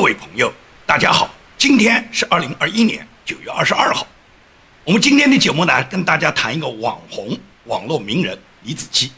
[0.00, 0.50] 各位朋友，
[0.86, 4.06] 大家好，今天是二零二一年九月二十二号。
[4.82, 9.10] 我们今天的节目呢，跟大家谈一个网红、网络名人李子柒。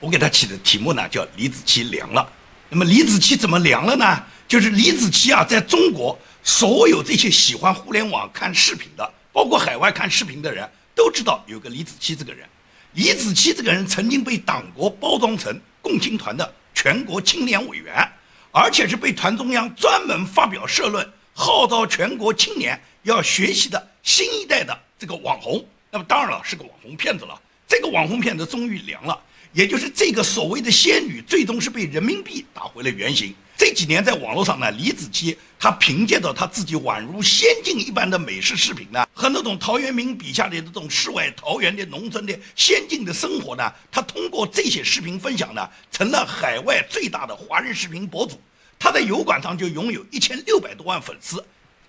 [0.00, 2.26] 我给他起的题目呢，叫“李子柒凉了”。
[2.70, 4.24] 那么李子柒怎么凉了呢？
[4.48, 12.48] 就是李子柒啊，在中国所有这些喜欢互联网看视频的，包括海外看视频的人，都知道有个李子柒这个人。
[12.94, 18.10] 李子柒这个人曾经被党国包装成共青团的全国青年委员。
[18.56, 25.66] 而且是被团中央专门发表社论，号召全国青年要学习的新一代的这个网红。
[25.90, 27.36] 那么当然了，是个网红骗子了。
[27.66, 29.20] 这个网红骗子终于凉了，
[29.52, 33.34] 也就是这个所谓的仙女，最终是被人民币打回了原形。
[33.74, 48.40] 几年在网络上呢，李子柒她凭借着她自己宛如仙境一般的美食视频呢，和那种陶渊明笔下的这种世外桃源的农村的仙境的生活呢，她通过这些视频分享呢，成了海外最大的华人视频博主。
[48.78, 51.44] 她在油管上就拥有一千六百多万粉丝，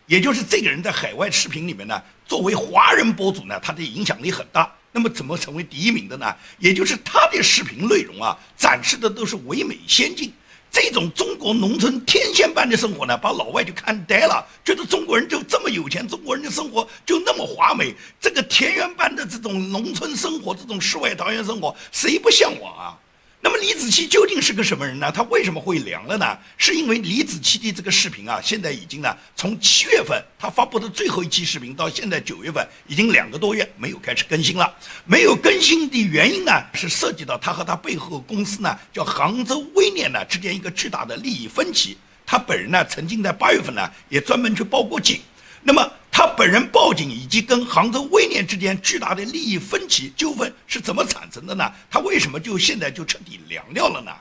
[0.08, 4.70] 也就是这个人在海外视频里面呢，作为华人博主呢，他的影响力很大。
[4.92, 6.34] 那么怎么成为第一名的呢？
[6.58, 10.32] 也就是他的视频内容啊，展示的都是唯美先进。
[10.76, 22.98] 这种中国农村天仙般的生活呢，把老外就看呆了，觉得中国人就这么有钱，中国人的生活就那么华美，这个田园般的这种农村生活，这种世外桃源生活，谁不向往啊？
[23.46, 25.12] 那么李子柒究竟是个什么人呢？
[25.12, 26.36] 他为什么会凉了呢？
[26.58, 34.74] 是因为李子柒的这个视频啊，现在已经呢，从七月份他发布的最后一期视频到现在九月份，已经两个多月没有开始更新了。
[35.06, 41.96] 没有更新的原因呢，是涉及到他和他背后公司呢，叫杭州微念呢之间一个巨大的利益分歧。
[42.26, 45.22] 他本人呢，曾经在八月份呢，也专门去报过警。
[45.62, 51.70] 那么他本人报警以及跟杭州威廉之间巨大的利益分歧纠纷是怎么产生的呢？
[51.92, 54.14] 他为什么就现在就彻底凉掉了呢？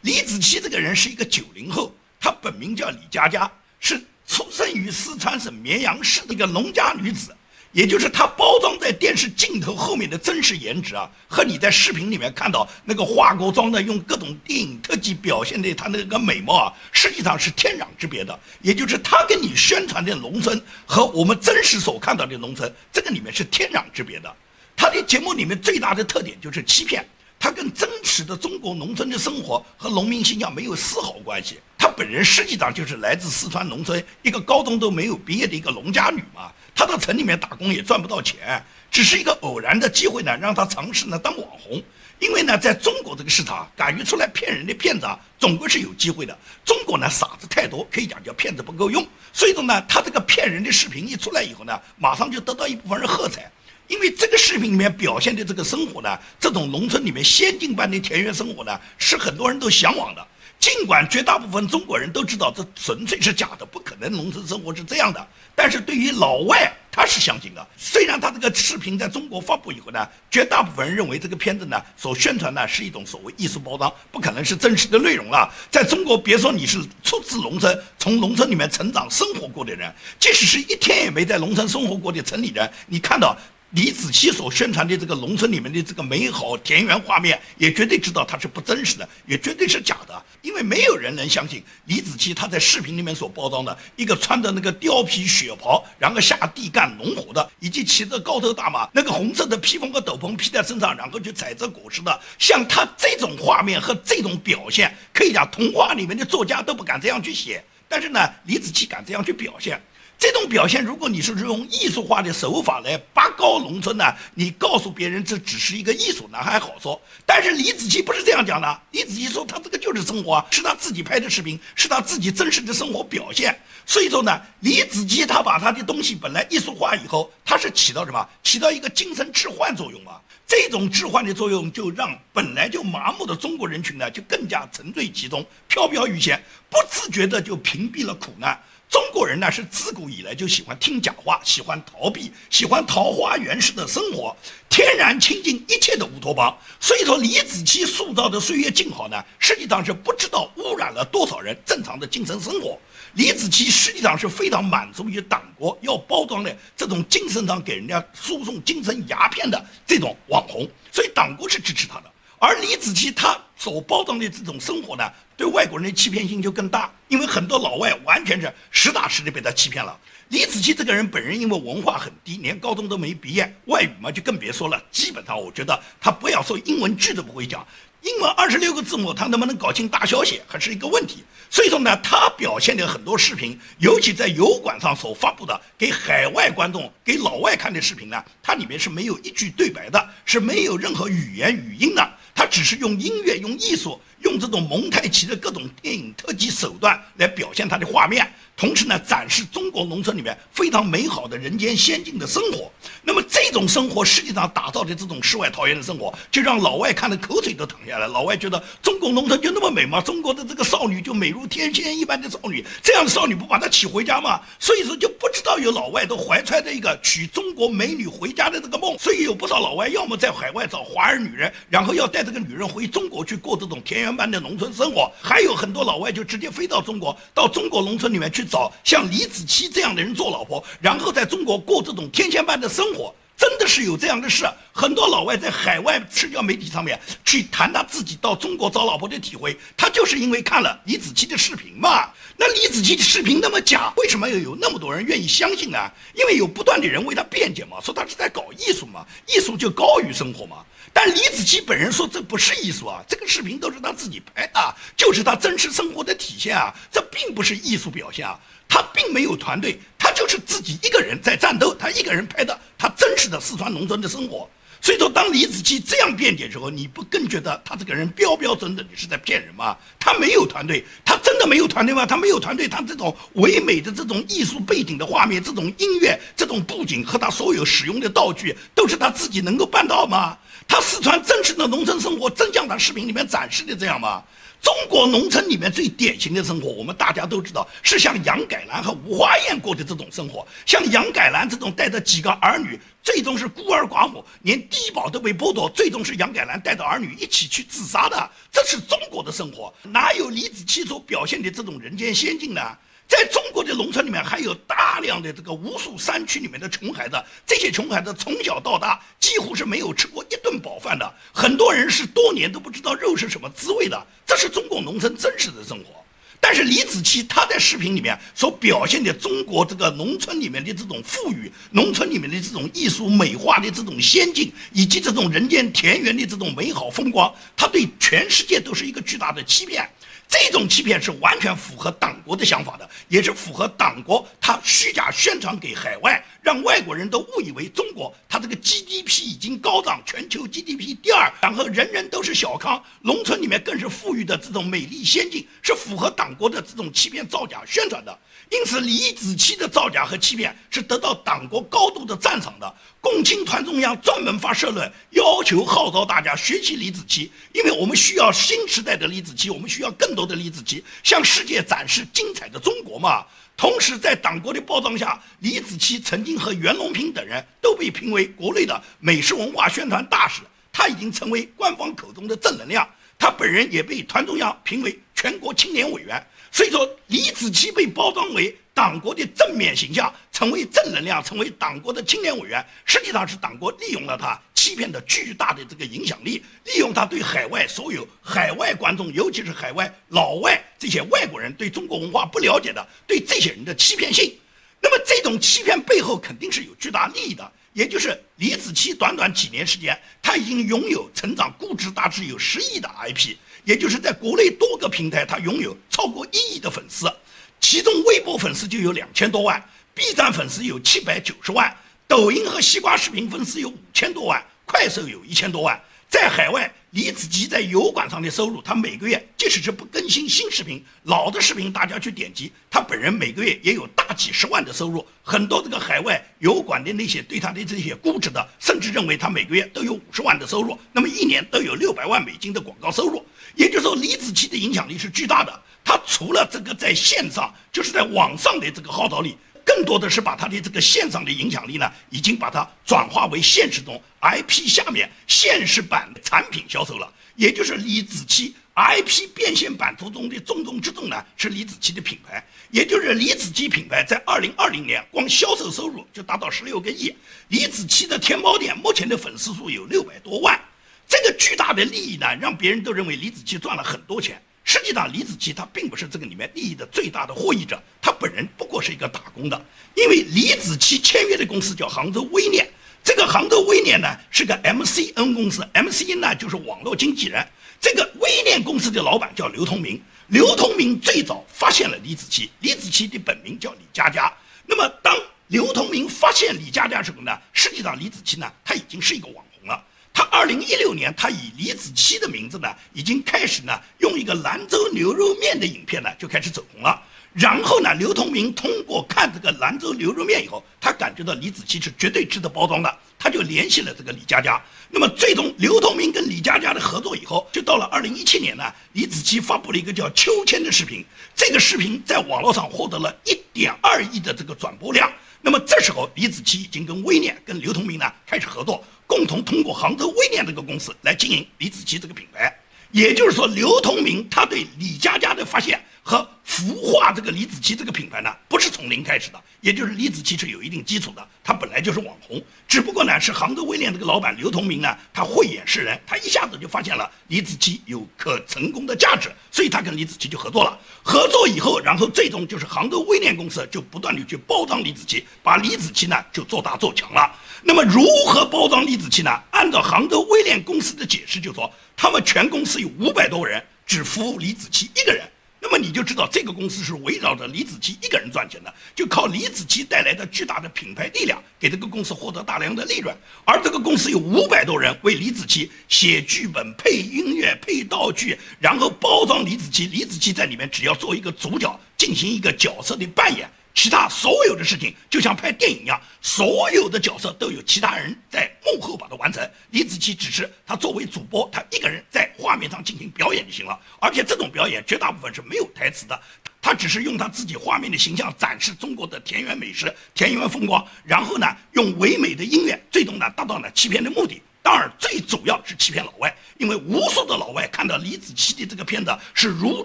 [0.00, 7.36] 李子柒这个人是一个九零后，她本名叫李佳佳，是出生于四川省绵阳市的一个农家女子。
[7.72, 18.38] 也就是他包装在电视镜头后面的真实颜值啊，和你在视频里面看到那个化过妆的、用各种电影特技表现的她那个美貌啊，实际上是天壤之别的。
[18.60, 24.30] 也就是她跟你宣传的农村和我们真实所看到的农村，这个里面是天壤之别的。
[24.76, 27.02] 她的节目里面最大的特点就是欺骗，
[27.38, 31.58] 她跟真实的中国农村的生活和农民形象没有丝毫关系。
[31.78, 36.52] 她本人实际上就是来自四川农村一个高中都没有毕业的一个农家女嘛。
[36.74, 41.82] 他到城里面打工也赚不到钱，只是一个偶然的机会呢，让他尝试呢当网红。
[42.18, 46.38] 因为呢，在中国这个市场，敢于出来骗人的骗子啊，总归是有机会的。
[46.64, 49.04] 中国呢，傻子太多，可以讲叫骗子不够用。
[49.32, 53.50] 所以说呢，他这个骗人的视频一出来以后呢，马上就得到一部分人喝彩。
[53.88, 60.26] 因为这个视频里面表现的这个生活呢，这种农村里面仙境般的田园生活呢，是很多人都向往的。
[60.62, 67.66] 尽管绝大部分中国人都知道这纯粹是假的，不可能农村生活是这样的，但是对于老外他是相信的。
[67.76, 75.52] 虽然他这个视频在中国发布以后呢，绝大部分人认为这个片子呢所宣传的是一种所谓艺术包装，不可能是真实的内容了。
[75.68, 83.36] 在中国，别说你是出自农村、从农村里面成长生活过的人，即使是一天也没在农村生活过的城里人，你看到。
[83.72, 109.80] 李子柒所宣传的这个农村里面的这个美好田园画面，也绝对知道它是不真实的，也绝对是假的，因为没有人能相信李子柒她在视频里面所包装的一个穿着那个貂皮雪袍，然后下地干农活的，以及骑着高头大马，那个红色的披风和斗篷披在身上，然后去采摘果实的，像他这种画面和这种表现，可以讲童话里面的作家都不敢这样去写，但是呢，李子柒敢这样去表现。
[110.22, 114.04] 这种表现，如果你是用艺术化的手法来拔高农村呢，
[114.36, 117.02] 你告诉别人这只是一个艺术，那还好说。
[117.26, 123.52] 但是李子柒不是这样讲的，李子柒说他这个就是生活，是他自己拍的视频，是他自己真实的生活表现。
[123.84, 128.24] 所以说呢，李子柒他把他的东西本来艺术化以后，他是起到什么？
[128.44, 130.20] 起到一个精神置换作用啊。
[130.46, 138.56] 这种置换的作用，就让本来就麻木的中国人群呢，就更加沉醉其中，飘飘欲仙，不自觉的就屏蔽了苦难。
[138.92, 144.36] 中国人呢是自古以来就喜欢听假话，喜欢逃避，喜欢桃花源式的生活，
[144.68, 146.54] 天然亲近一切的乌托邦。
[146.78, 152.78] 所以说，李子柒塑造的岁月静好呢，实际上是不知道污染了多少人正常的精神生活。
[153.14, 162.12] 李子柒实际上是非常满足于党国要包装的这种精神上给人家输送精神鸦片的这种网红，所以党国是支持他的。
[162.38, 169.96] 而李子柒他所包装的这种生活呢，对外国人的欺骗性就更大，因为很多老外完全是实打实的被他欺骗了。
[170.30, 174.82] 李子柒这个人本人因为文化很低，连高中都没毕业，外语嘛就更别说了。
[174.90, 177.64] 基本上我觉得他不要说英文句都不会讲，
[178.00, 181.22] 英文二十六个字母他能不能搞清大小写还是一个问题。
[181.48, 198.26] 所以说呢，他表现的很多视频，尤其在油管上所发布的给海外观众、给老外看的视频呢，它里面是没有一句对白的，是没有任何语言语音的，他只是用音乐、用艺术、用这种蒙太奇的各种电影特技手段来表现它的画面。
[198.54, 202.70] 同时呢，展示中国农村里面非常美好的人间仙境的生活。
[203.02, 208.06] 那么这种生活实际上打造的这种世外桃源的生活，就让老外看的口水都淌下来。
[208.06, 210.02] 老外觉得中国农村就那么美吗？
[210.02, 214.38] 中国的这个少女就美如天仙一般的少女，这样的少女不把她娶回家吗？
[214.60, 218.96] 所以说就不知道有老外都怀揣着一个娶中国美女回家的这个梦。
[218.98, 225.10] 所以有不少老外要么在海外找华人女人，然后要带这个女人回中国去过这种田园般的农村生活。
[225.20, 228.46] 还有很多老外就直接飞到中国，到中国农村里面去。
[228.52, 234.44] 找像李子柒这样的人做老婆，然后在中国过这种天仙般的生活，真的是有这样的事。
[234.74, 242.10] 很多老外在海外社交媒体上面去谈他自己到中国找老婆的体会，他就是因为看了李子柒的视频嘛。
[242.36, 245.78] 那李子柒的视频那么假，为什么又有那么多人愿意相信呢？
[246.14, 250.56] 因为有不断的人为他辩解嘛，说他是在搞艺术嘛，艺术就高于生活嘛。
[250.92, 264.48] 但李子柒本人说这不是艺术啊，这个视频都是他自己拍的，就是他真实生活的体现啊，这并不是艺术表现啊，他并没有团队，他就是自己一个人在战斗，他一个人拍的他真实的四川农村的生活。
[264.82, 269.76] 所以说，当李子柒这样辩解的时候，你不更觉得他这个人标标准准的是在骗人吗？
[269.96, 272.04] 他没有团队，他真的没有团队吗？
[272.04, 280.36] 他没有团队，他这种唯美的这种艺术背景的画面，这种音乐，这种布景和他所有使用的道具，都是他自己能够办到吗？
[280.66, 284.20] 他四川真实的农村生活，真像他视频里面展示的这样吗？
[284.62, 290.46] 中国农村里面最典型的生活，我们大家都知道，是像杨改兰和吴花艳过的这种生活。
[290.64, 298.30] 像杨改兰这种带着几个儿女，最终是孤儿寡母，连低保都被剥夺，最终是杨改兰带着儿女一起去自杀的。
[298.52, 302.60] 这是中国的生活，哪有李子柒所表现的这种人间仙境呢？
[303.08, 314.06] 在中国的农村里面，还有大量的这个无数山区里面的穷孩子，这些穷孩子从小到大几乎是没有吃过一顿饱饭的，很多人是多年都不知道肉是什么滋味的。
[314.26, 316.02] 这是中国农村真实的生活。
[316.40, 329.88] 但是李子柒他在视频里面所表现的中国这个农村里面的这种富裕，农村里面的这种艺术美化的这种先进，以及这种人间田园的这种美好风光，他对全世界都是一个巨大的欺骗。
[330.28, 348.18] 这种欺骗是完全符合党国的想法的，也是符合党国他虚假宣传给海外，让外国人都误以为中国他这个 GDP 已经高涨，全球 GDP 第二，然后人人都是小康，农村里面更是富裕的这种美丽仙境，是符合党国的这种欺骗造假宣传的。
[348.52, 352.74] 因此，李子柒的造假和欺骗是得到党国高度的赞赏的。
[353.00, 363.24] 共青团中央专门发社论，要求号召大家学习李子柒，因为我们需要新时代的李子柒，我们需要更多的李子柒，向世界展示精彩的中国嘛。
[363.56, 372.86] 同时，在党国的包装下，李子柒曾经和袁隆平等人都被评为国内的美食文化宣传大使，他已经成为官方口中的正能量。
[373.18, 376.22] 他本人也被团中央评为全国青年委员。
[376.52, 394.38] 所以说，李子柒被包装为党国的正面形象，成为正能量，成为党国的青年委员，实际上是党国利用了他欺骗的巨大的这个影响力，利用他对海外所有海外观众，尤其是海外老外这些外国人对中国文化不了解的，对这些人的欺骗性。
[394.78, 403.36] 那么这种欺骗背后肯定是有巨大利益的，也就是李子柒短短几年时间，他已经拥有成长估值大致有十亿的 IP。
[403.64, 407.12] 也就是在国内多个平台，它拥有超过一亿的粉丝，
[407.60, 409.62] 其中微博粉丝就有两千多万
[409.94, 411.74] ，B 站粉丝有七百九十万，
[412.08, 415.80] 抖音和西瓜视频粉丝有五千多万，快手有一千多万。
[416.12, 425.04] 在海外，李子柒在油管上的收入，他每个月即使是不更新新视频，老的视频大家去点击，他本人每个月也有大几十万的收入。
[425.22, 433.24] 很多这个海外油管的那些对他的这些估值的，甚至认为他每个月都有五十万的收入，那么一年都有六百万美金的广告收入。
[433.56, 435.62] 也就是说，李子柒的影响力是巨大的。
[435.82, 439.34] 他除了这个在线上，就是在网上的这个号召力。
[439.64, 447.12] 更多的是把他的这个线上的影响力呢，已经把它转化为现实中 IP 下面现实版产品销售了。
[447.34, 452.44] 也就是李子柒 IP 变现版图中的重中之重呢，是李子柒的品牌。
[452.70, 457.14] 也就是李子柒品牌在二零二零年光销售收入就达到十六个亿。
[457.48, 460.60] 李子柒的天猫店目前的粉丝数有六百多万，
[461.08, 464.40] 这个巨大的利益呢，让别人都认为李子柒赚了很多钱。
[464.64, 469.66] 实际上，李子柒他并不是这个里面利益的最大的获益者，他本人不过是一个打工的。
[469.96, 472.70] 因为李子柒签约的公司叫杭州微念，
[473.04, 477.46] 这个杭州威廉呢是个 MCN 公司，MCN 呢就是网络经纪人。
[477.80, 484.32] 这个威廉公司的老板叫刘同明，刘同明最早发现了李子柒，李子柒的本名叫李佳佳。
[484.66, 485.16] 那么当
[485.48, 489.84] 刘同明发现李佳佳时候呢，实际上李子柒呢他已经是一个网红了。
[490.14, 497.02] 他二零一六年他以李子柒的名字呢，已经开始呢用一个兰州牛肉面的影片呢就开始走红了。
[497.34, 504.62] 然后呢，刘同明通过看这个兰州牛肉面以后，他感觉到李子柒是绝对值得包装的，他就联系了这个李佳佳。
[504.90, 511.02] 那么最终，刘同明跟李佳佳的合作以后，就到了二零一七年呢，李子柒发布了一个叫《秋千》的视频，
[511.34, 515.10] 这个视频在网络上获得了一点二亿的这个转播量。
[515.40, 522.54] 那么这时候，李子柒已经跟微念、跟刘同明呢开始合作，共同通过杭州微念这个公司来经营李子柒这个品牌。
[522.90, 525.82] 也就是说，刘同明他对李佳佳的发现。
[526.02, 540.78] 和孵化这个李子柒这个品牌呢，不是从零开始的，也就是李子柒是有一定基础的，他本来就是网红，只不过呢是杭州威廉这个老板刘同明呢，他慧眼识人，他一下子就发现了李子柒有可成功的价值，所以他跟李子柒就合作了。
[541.04, 547.34] 合作以后，然后最终就是杭州威廉公司就不断的去包装李子柒，把李子柒呢就做大做强了。
[547.62, 549.30] 那么如何包装李子柒呢？
[549.52, 555.24] 按照杭州威廉公司的解释，就说他们全公司有五百多人，只服务李子柒一个人。
[555.64, 563.16] 那么你就知道这个公司是围绕着李子柒一个人赚钱的，就靠李子柒带来的巨大的品牌力量，给这个公司获得大量的利润。
[563.44, 569.88] 而这个公司有五百多人为李子柒写剧本、配音乐、配道具，然后包装李子柒。
[569.88, 573.48] 李子柒在里面只要做一个主角，进行一个角色的扮演。
[573.74, 579.42] 其他所有的事情就像拍电影一样，所有的角色都有其他人在幕后把它完成。
[579.70, 583.78] 李子柒只是他作为主播，他一个人在画面上进行表演就行了。
[583.98, 586.20] 而且这种表演绝大部分是没有台词的，
[586.60, 594.42] 他只是用他自己画面的形象展示中国的田园美食、田园风光，然后呢用唯美的音乐，最终呢达到了欺骗的目的。
[594.62, 599.84] 当然，最主要是欺骗老外，因为无数的老外看到李子柒的这个片子是如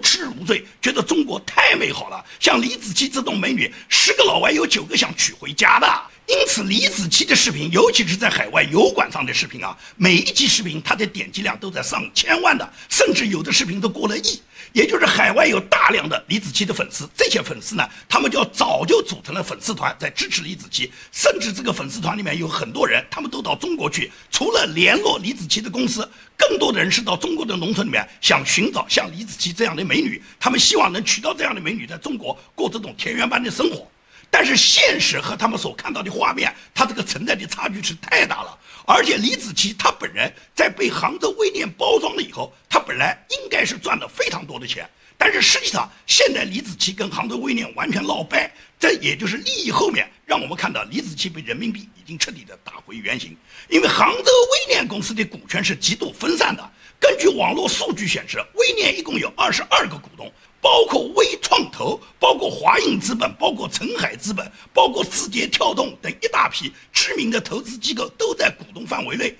[0.00, 2.24] 痴如醉，觉得中国太美好了。
[2.38, 6.02] 像李子柒这种美女，十个老外有九个想娶回家的。
[6.28, 14.38] 因此，李子柒的视频，尤其是在海外油管上的视频啊，每一集视频它的点击量都在上千万的，甚至有的视频都过了亿。
[14.74, 20.90] 也就是海外有大量的李子柒的粉丝，这些粉丝呢，他们就早就组成了粉丝团，在支持李子柒。
[21.10, 26.06] 甚至这个粉丝团里面有很多人，他们都到中国去，除了联络李子柒的公司，
[26.36, 33.90] 更多的人是到中国的农村里面，想寻找像李子柒这样的美女，他们希望能娶到这样的美女，在中国过这种田园般的生活。
[34.30, 38.58] 但是现实和他们所看到的画面，他这个存在的差距是太大了。
[38.86, 44.88] 而且李子柒他本人在被杭州微店包装了以后，他本来应该是赚了非常多的钱。
[45.20, 53.36] 但是实际上，现在李子柒跟杭州微店完全闹掰，这也就是利益后面让我们看到李子柒被人民币已经彻底的打回原形。
[53.68, 56.70] 因为杭州微店公司的股权是极度分散的，
[57.00, 60.30] 根据网络数据显示，微店一共有二十二个股东。
[60.60, 69.36] 包括微创投，包括华映资本，包括澄海资本，包括字节跳动等一大批知名的投资机构都在股东范围内。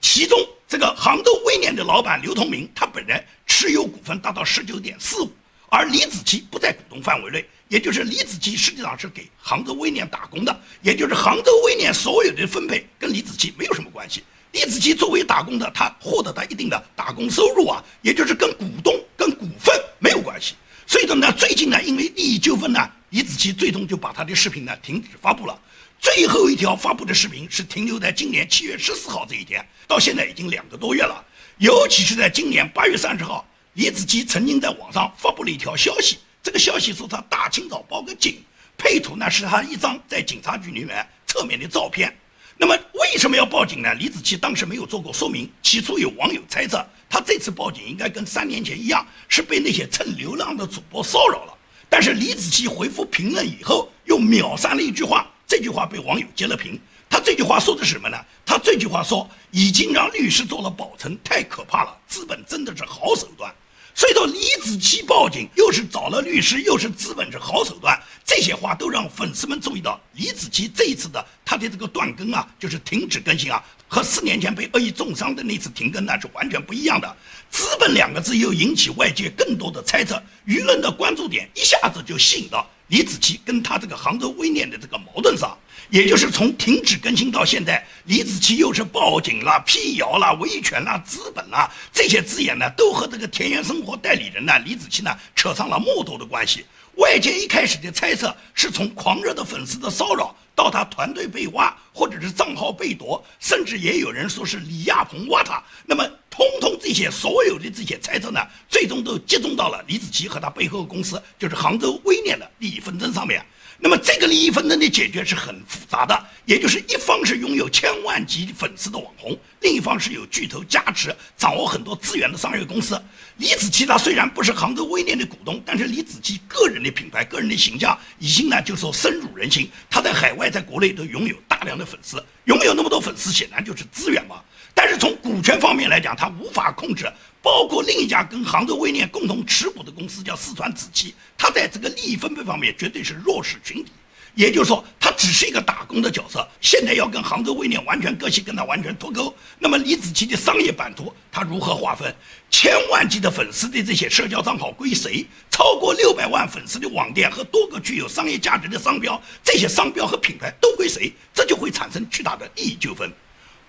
[0.00, 0.36] 其中，
[0.66, 5.30] 这个杭州微念的老板刘同明，他本人持有股份达到十九点四五，
[5.68, 14.24] 而李子柒不在股东范围内，也就是李子柒实际上是给杭州微念打工的，也就是杭州微念所有的分配跟李子柒没有什么关系。
[14.56, 20.54] 李子柒作为打工的，他获得他一定的打工收入啊，也就是跟股东跟股份没有关系。
[20.86, 25.60] 所以说呢，最近呢，因为利益纠纷呢，李子柒最终就把他的视频呢停止发布了。
[26.00, 31.22] 最后一条发布的视频是停留在今年七月十四号这一天，到现在已经两个多月了。
[31.58, 38.42] 尤其是在今年八月三十号，李子柒曾经在网上发布了一条消息，这个消息说他大清早报个警，
[38.78, 42.16] 配图呢是他一张在警察局里面侧面的照片。
[42.58, 43.92] 那么为什么要报警呢？
[43.94, 45.50] 李子柒当时没有做过说明。
[45.62, 51.52] 起初有网友猜测，他这次报警应该跟三年前一样，是被那些蹭流量的主播骚扰了。
[51.88, 56.80] 但是李子柒回复评论以后，又秒删了一句话，这句话被网友截了屏。
[57.08, 58.16] 他这句话说的是什么呢？
[58.44, 61.96] 他这句话说，已经让律师做了保存，太可怕了。
[62.08, 63.54] 资本真的是好手段。
[63.98, 77.16] 所以说，李子柒报警又是找了律师，又是资本是好手段，这些话都让粉丝们注意到，李子柒这一次的他的这个断更啊，就是停止更新啊，和四年前被恶意重伤的那次停更那是完全不一样的。
[77.50, 85.56] 资本两个字又引起外界更多的猜测，舆论的关注点一下子就吸引到李子柒跟他这个杭州微念的这个矛盾上。
[85.90, 96.64] 也就是从停止更新到现在，李子柒又是报警啦、辟谣啦、维权啦、资本啦，这些字眼呢，都和这个田园生活代理人呢李子柒呢扯上了木头的关系。
[96.96, 105.62] 外界一开始的猜测是从狂热的粉丝的骚扰，到他团队被挖，或者是账号被夺，甚至也有人说是李亚鹏挖他。
[105.84, 113.44] 那么，通通这些所有的这些猜测呢，最终都集中到了李子柒和他背后公司，就是杭州微念的利益纷争上面。
[113.78, 123.00] 那么这个利益纷争的解决是很复杂的，也就是一方是拥有千万级粉丝的网红，另一方是有巨头加持、掌握很多资源的商业公司。
[123.36, 129.70] 李子柒他虽然不是杭州微链的股东，但是李子柒个人的品牌、个人的形象已经呢就说深入人心。
[129.90, 134.36] 他在海外、在国内都拥有大量的粉丝，拥有那么多粉丝显然就是资源嘛。
[134.72, 137.10] 但是从股权方面来讲，他无法控制。
[137.46, 143.92] 包括另一家跟杭州微念共同持股的公司叫四川紫气，它在这个利益分配方面绝对是弱势群体，
[144.34, 146.44] 也就是说，它只是一个打工的角色。
[146.60, 152.12] 现在要跟杭州微念完全割席，跟它完全脱钩，那么李子柒的商业版图它如何划分？
[152.50, 155.24] 千万级的粉丝的这些社交账号归谁？
[155.48, 161.12] 超过六百万粉丝的网店和多个具有商业价值的商标，这些商标和品牌都归谁？
[161.32, 163.08] 这就会产生巨大的利益纠纷。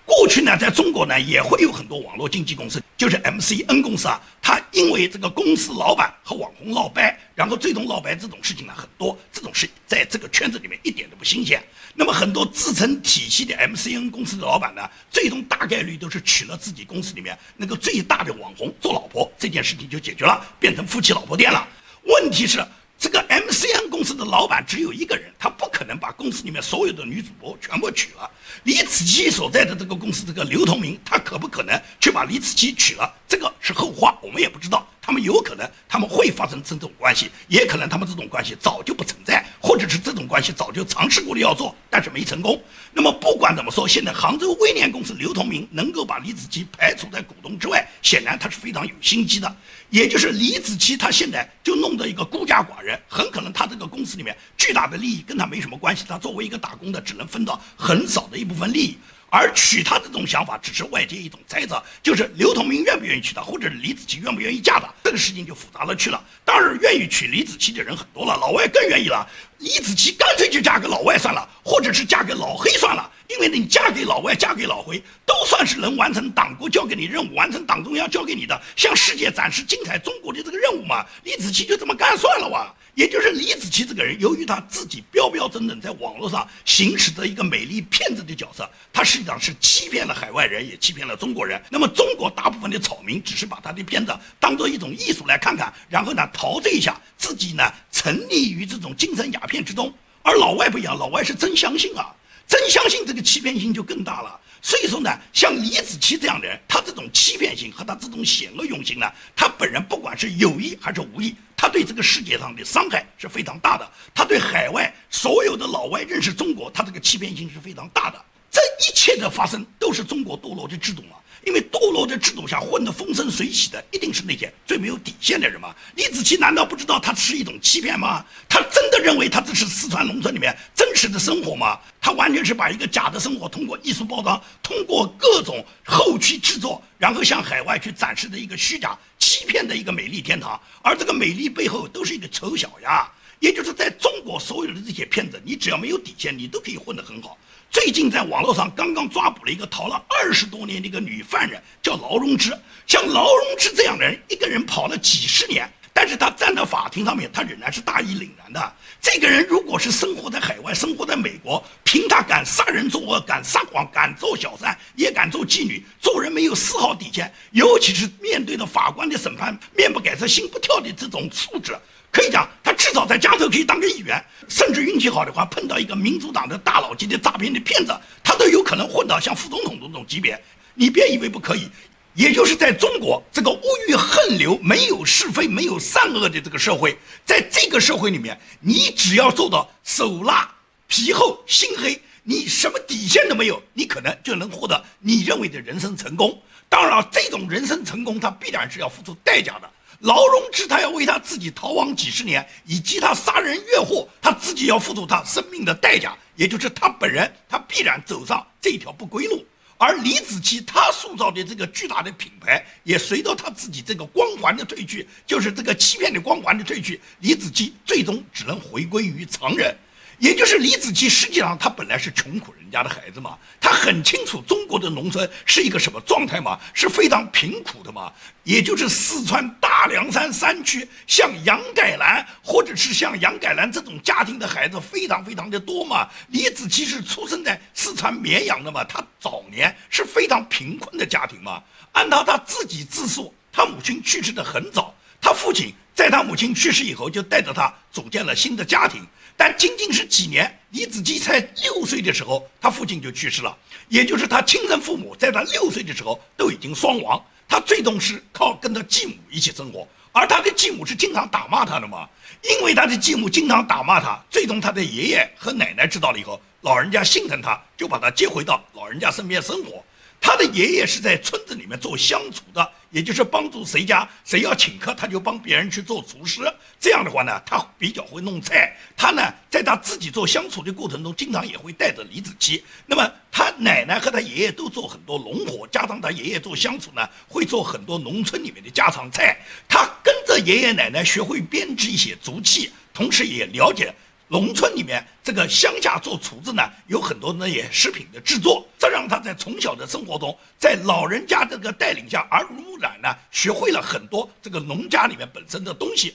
[0.08, 4.18] 过去呢，在中国呢，也会有很多网络经纪公司，就是 MCN 公司啊。
[4.40, 11.62] 他因为这个公司老板和网红闹掰，然后最终闹掰这种事情呢很多，这种事在这个圈子里面一点都不新鲜。
[11.94, 21.68] 那么很多自成体系的 MCN 公司的老板呢，最终大概率都是娶了自己公司里面那个最大的网红做老婆，这件事情就解决了，变成夫妻老婆店了。
[22.04, 22.64] 问题是。
[22.98, 28.28] 这个 MCN 公司的老板只有一个人，他不可能把公司里面所有的女主播全部娶了。
[28.64, 33.14] 李子柒所在的这个公司，这个刘同明，他可不可能去把李子柒娶了？
[33.28, 34.86] 这个是后话，我们也不知道。
[35.00, 42.62] 他们有可能他们会发生这种关系，也可能他们这种关系早就不存在，或者是这种关系早就尝试过了要做，但是没成功。
[42.92, 49.56] 那么不管怎么说，现在杭州威廉公司刘同明能够把李子柒排除在股东之外，显然他是非常有心机的。
[49.88, 58.98] 也就是李子柒他现在就弄得一个孤家寡人，很可能他这个公司里面巨大的利益跟他没什么关系，他作为一个打工的只能分到很少的一部分利益。
[59.30, 66.22] 而娶她这种想法只是外界一种猜测，就是刘同明愿不愿意娶她，或者李子柒愿不愿意嫁她，这个事情就复杂了去了。
[66.44, 69.28] 当然，愿意娶李子柒的人很多了，老外更愿意了。
[69.58, 81.04] 李子柒干脆就嫁给老外算了，或者是嫁给老黑算了，因为你嫁给老外、嫁给老回，都算是能完成党国交给你任务，完成党中央交给你的向世界展示精彩中国的这个任务嘛。
[81.24, 82.74] 李子柒就这么干算了哇。
[82.94, 91.62] 也就是李子柒这个人，由于他自己标标准准在网络上行使着一个美丽骗子的角色，他实际上是欺骗了海外人，也欺骗了中国人。
[91.70, 99.94] 那么中国大部分的草民只是把他的片子当做一种艺术来看看，然后呢陶醉一下，自己呢沉溺于这种精神鸦片之中。
[100.24, 102.12] 而老外不一样，老外是真相信啊，
[102.48, 104.40] 真相信这个欺骗性就更大了。
[104.60, 109.06] 所以说呢，像李子柒这样的人，他这种欺骗性和他这种险恶用心呢，
[109.36, 113.88] 他本人不管是有意还是无意，他对这个世界上的伤害是非常大的。
[114.12, 118.24] 他对海外所有的老外认识中国，他这个欺骗性是非常大的。
[118.50, 121.16] 这一切的发生都是中国堕落的制度嘛？
[121.44, 125.74] 因为堕落的制度下混得风生水起的，一定是那些最没有底线的人嘛。
[125.94, 128.24] 李子柒难道不知道他是一种欺骗吗？
[128.48, 131.78] 他真的认为他这是四川农村里面真实的生活吗？
[132.00, 140.60] 他完全是把一个假的生活通过艺术包装，通过各种后期制作，然后向海外去展示的一个虚假、欺骗的一个美丽天堂。
[140.82, 143.08] 而这个美丽背后都是一个丑小鸭。
[143.40, 147.38] 也就是在中国所有的这些骗子，你只要没有底线，你都可以混得很好。
[147.70, 152.52] 最近在网络上刚刚抓捕了一个逃了二十多年的一个女犯人，叫劳荣枝。
[152.86, 158.74] 像劳荣枝这样的人，一个人跑了几十年，但是他站在法庭上面，他仍然是大义凛然的。
[159.00, 171.78] 这个人如果是生活在海外，生活在美国，凭他敢杀人作恶，敢撒谎，敢做小三，也敢做妓女，做人没有丝毫底线，尤其是面对着法官的审判，面不改色心不跳的这种素质。
[172.10, 177.94] 可以讲，他至少在加州可以当个议员，甚至运气好的话，碰到一个民主党的大佬级的诈骗的骗子，
[178.24, 180.40] 他都有可能混到像副总统这种级别。
[180.74, 181.68] 你别以为不可以，
[182.14, 190.52] 也就是在中国这个物欲横流、没有是非、没有善恶的这个社会，在这个社会里面，你只要做到手辣、
[190.86, 196.40] 皮厚、心黑，你什么底线都没有，你可能就能获得你认为的人生成功。
[196.68, 199.70] 当然，这种人生成功，他必然是要付出代价的。
[200.00, 209.44] 劳荣枝他要为他自己逃亡几十年，以及他杀人越货，他自己要付出他生命的代价，也就是他本人，他必然走上这条不归路。
[209.76, 219.76] 而李子柒他塑造的这个巨大的品牌，也随着他自己这个光环的褪去，就是这个欺骗的光环的褪去，李子柒最终只能回归于常人。
[220.18, 228.12] 也就是李子柒，实际上他本来是穷苦人家的孩子嘛，他很清楚中国的农村是一个什么状态嘛，是非常贫苦的嘛。
[228.42, 236.08] 也就是四川大凉山山区，像杨改兰或者是像杨改兰这种家庭的孩子非常非常的多嘛。
[236.28, 241.62] 李子柒是出生在四川绵阳的嘛，他早年是非常贫困的家庭嘛。
[241.92, 249.06] 按照他自己自述，他母亲去世的很早，他父亲在他母亲去世以后就带着他组建了新的家庭。
[249.36, 253.56] 但仅仅是几年，李子柒才六岁的时候，他父亲就去世了，
[253.88, 262.08] 也就是他亲生父母在他六岁的时候都已经双亡，他最终是靠跟他继母一起生活，而他的继母是经常打骂他的嘛，
[262.42, 269.84] 因为他的继母经常打骂他，最终他的爷爷和奶奶知道了以后，老人家心疼他，就把他接回到老人家身边生活。
[270.20, 276.40] 他的爷爷是在村子里面做乡厨的，也就是帮助谁家谁要请客，他就帮别人去做厨师。
[276.78, 278.76] 这样的话呢，他比较会弄菜。
[278.96, 282.62] 他呢，在他自己做乡厨的过程中，经常也会带着李子柒。
[282.84, 289.38] 那么他奶奶和他爷爷都做很多农活，加上他爷爷做乡厨呢，会做很多农村里面的家常菜。
[289.68, 293.94] 他跟着爷爷奶奶学会编织一些竹器，同时也了解。
[294.30, 306.14] 农村里面，这个乡下做厨子呢，有很多那些食品的制作，这让他在从小的生活中，在老人家这个带领下，耳濡目染呢，学会了很多这个农家里面本身的东西，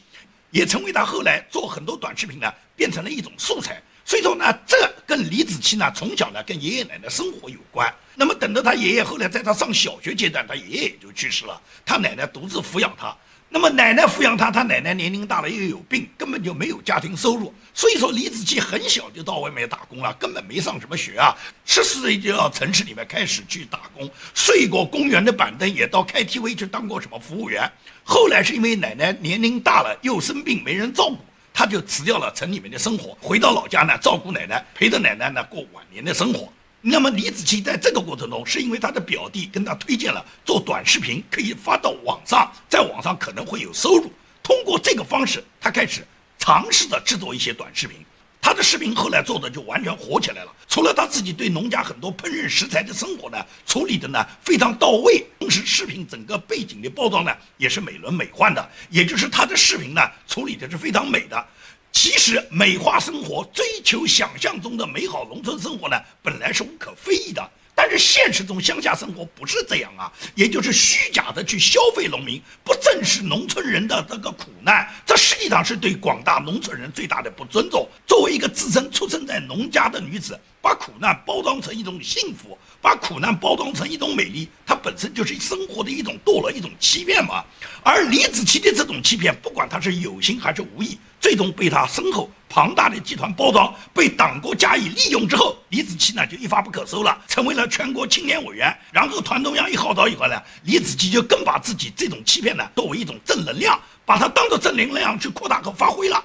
[0.52, 3.82] 也成为他后来做很多短视频呢，变成了一种素材。
[4.06, 7.91] 所以说呢，这跟李子柒呢从小呢跟爷爷奶奶生活有关。
[8.15, 13.15] 那么等到他爷爷后来在他上小学阶段，他爷爷也就去世了，他奶奶独自抚养他。
[13.55, 17.53] 那么奶奶抚养他，他奶奶年龄大了又有病，根本就没有家庭收入。
[17.71, 21.37] 所以说李子柒很小就到外面打工了，根本没上什么学啊。
[21.63, 27.71] 十四岁就到城市里面开始去打工，睡过公园的板凳，也到 KTV 去当过什么服务员。
[28.03, 31.19] 后来是因为奶奶年龄大了又生病没人照顾，
[31.53, 36.51] 他就辞掉了城里面的生活，回到老家呢照顾奶奶，陪着奶奶呢过晚年的生活。
[36.85, 44.11] 那么李子柒在这个过程中，是因为他的表弟跟他推荐了做短视频，可以发到网上，在网上可能会有收入。
[44.43, 46.05] 通过这个方式，他开始
[46.37, 47.99] 尝试着制作一些短视频。
[48.41, 50.51] 他的视频后来做的就完全火起来了。
[50.67, 61.47] 除了他自己对农家很多烹饪食材的生活呢处理的呢非常到位，同时视频整个背景的包装呢也是美轮美奂的，也就是他的视频呢处理的是非常美的。
[61.93, 67.49] 其实美化生活、追求想象中的美好农村生活呢，本来是无可非议的。
[67.83, 77.85] 但是现实中乡下生活不是这样啊，也就是虚假的去消费农民，不正视农村人的这个苦难，这实际上是对广大农村人最大的不尊重。
[78.07, 87.43] 作为一个自身出生在农家的女子，把苦难包装成一种幸福，把苦难包装成一种美丽，它本身就是生活的一种堕落、一种欺骗嘛。
[87.83, 90.97] 而李子柒的这种欺骗，不管他是有心还是无意。
[91.19, 98.71] 最终被他身后庞大的集团包装，被党国加以利用之后，李子柒呢就一发不可收了，成为了全国青年委员。
[98.91, 106.23] 然后团中央一号召以后呢，李子柒就更把自己这种欺骗呢作为一种正能量，把它当做正能量去扩大和发挥了。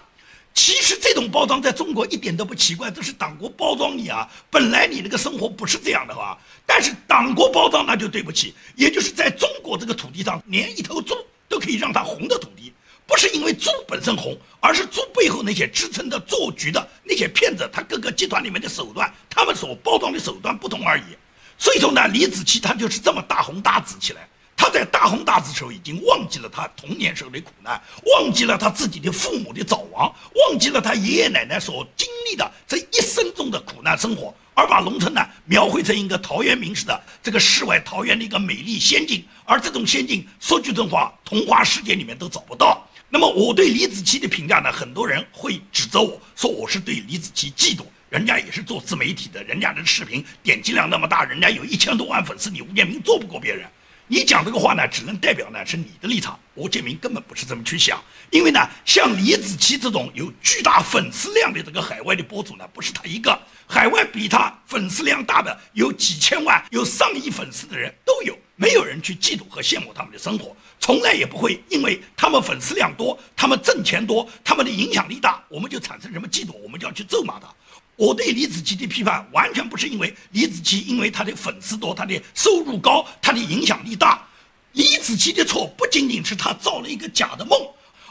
[0.52, 6.36] 其实这种包装在中国一点都不奇怪，这是党国包装你啊，本来你那个生活不是这样的吧？
[6.66, 11.14] 但是党国包装那就对不起，也就是在中国这个土地上，连一头猪
[11.48, 12.70] 都可以让它红的土地。
[13.08, 21.16] 不是因为猪本身红，而是猪背后那些支撑的做局的那些骗子，他各个集团里面的手段，他们所包装的手段不同而已。
[21.56, 24.28] 所以说呢，李子柒他就是这么大红大紫起来。
[24.54, 39.24] 他在大红大紫时候已经忘记了他童年时候的苦难，忘记了他自己的父母的早亡，忘记了他爷爷奶奶所经历的这一生中的苦难生活，而把农村呢描绘成一个陶渊明式的这个世外桃源的一个美丽仙境。
[39.44, 42.84] 而这种仙境，说句真话，童话世界里面都找不到。
[43.10, 44.70] 那么我对李子柒的评价呢？
[44.70, 53.66] 很多人会指责我说我是对李子柒嫉妒，人家也是做自媒体的，人家的视频点击量那么大，人家有一千多万粉丝，你吴建民做不过别人。
[54.10, 56.38] 你讲这个话呢，只能代表呢是你的立场。
[56.54, 70.54] 吴建民根本不是这么去想，因为呢，像李子柒这种有巨大粉丝量的这个海外的博主呢，不是他一个，海外比他粉丝量大的有几千万、有上亿粉丝的人都有，没有人去嫉妒和羡慕他们的生活。
[70.80, 77.48] 从来也不会因为他们粉丝量多，他们挣钱多，他们的影响力大，我们就产生什么嫉妒，我们就要去咒骂他。
[77.96, 84.24] 我对李子柒的批判完全不是因为李子柒，因为他的粉丝多，他的收入高，他的影响力大。
[84.72, 87.58] 李子柒的错不仅仅是他造了一个假的梦，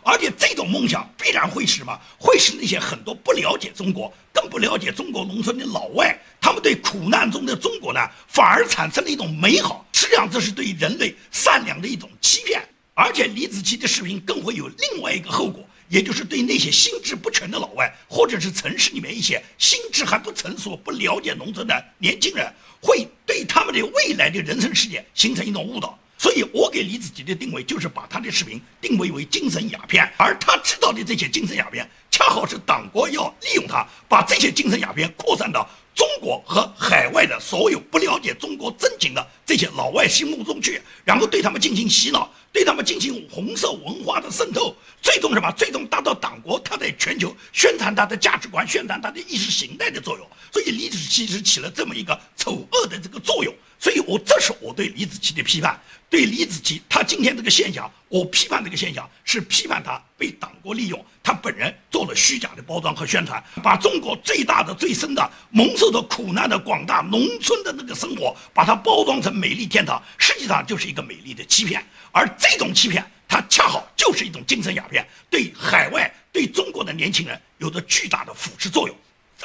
[0.09, 1.99] 而且这种梦想必然会使什么？
[2.17, 9.85] 会使那些很多不了解中国、更不了解中国农村的老外，他们对苦难中的中国呢，反而产生了一种美好。
[9.91, 12.65] 实际上，这是对人类善良的一种欺骗。
[12.93, 25.99] 而且，李子柒的视频更会有另外一个后果，也就是对那些心智不全的老外，或者是城市里面一些心智还不成熟、不了解农村的年轻人，会对他们的未来的人生世界形成一种误导。
[26.17, 45.51] 所以我给李子柒的定位就是把他的视频定位为精神鸦片，而他知道的这些精神鸦片，恰好是党国要利用他，把这些精神鸦片扩散到中国和海外的所有不了解中国真情的这些老外心目中去，然后对他们进行洗脑，对他们进行红色文化的渗透，最终什么？
[45.51, 50.27] 最终达到党国他在全球宣传他的价值观、宣传他的意识形态的作用。
[50.51, 53.53] 所以李子柒是起了这么一个丑恶的这个作用。
[53.79, 55.79] 所以我这是我对李子柒的批判。
[56.09, 71.85] 对李子柒，他今天这个现象，我批判这个现象，是批判他被党国利用，他本人做了虚假的包装和宣传，把中国最大的、最深的、蒙受的苦难的广大农村的那个生活，把它包装成美丽天堂，实际上就是一个美丽的欺骗。
[72.13, 78.95] 而这种欺骗，它恰好就是一种精神鸦片，对海外、对中国的年轻人有着巨大的腐蚀作用。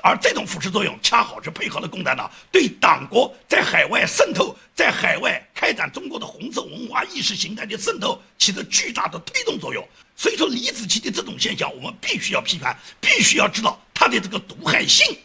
[0.02, 9.87] 而这种腐蚀作用，恰好是配合了共产党对党国在海外渗透，在海外开展中国的红色文化意识形态的渗透，起着巨大的推动作用。
[10.16, 15.16] 所以说，李子柒的这种现象，我们必须要批判，必须要知道它的这个毒害性。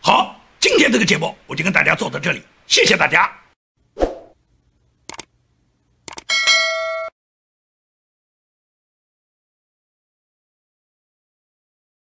[0.00, 3.41] 好，今天这个节目我就跟大家做到这里，谢谢大家。